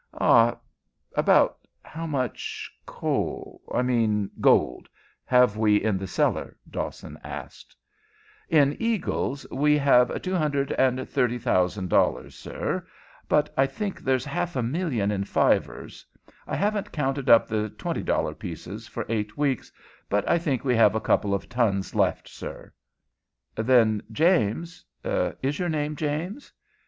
"Ah 0.19 0.57
about 1.15 1.59
how 1.83 2.07
much 2.07 2.71
coal 2.87 3.61
I 3.71 3.83
mean 3.83 4.31
gold 4.41 4.89
have 5.25 5.57
we 5.57 5.75
in 5.75 5.99
the 5.99 6.07
cellar?" 6.07 6.57
Dawson 6.67 7.19
asked. 7.23 7.75
"In 8.49 8.75
eagles 8.79 9.45
we 9.51 9.77
have 9.77 10.07
$230,000, 10.07 12.31
sir, 12.31 12.87
but 13.29 13.53
I 13.55 13.67
think 13.67 14.01
there's 14.01 14.25
half 14.25 14.55
a 14.55 14.63
million 14.63 15.11
in 15.11 15.23
fivers. 15.23 16.03
I 16.47 16.55
haven't 16.55 16.91
counted 16.91 17.29
up 17.29 17.47
the 17.47 17.69
$20 17.69 18.39
pieces 18.39 18.87
for 18.87 19.05
eight 19.07 19.37
weeks, 19.37 19.71
but 20.09 20.27
I 20.27 20.39
think 20.39 20.65
we 20.65 20.75
have 20.75 20.95
a 20.95 20.99
couple 20.99 21.35
of 21.35 21.47
tons 21.47 21.93
left, 21.93 22.27
sir." 22.27 22.73
"Then, 23.53 24.01
James 24.11 24.83
Is 25.03 25.59
your 25.59 25.69
name 25.69 25.95
James?" 25.95 26.51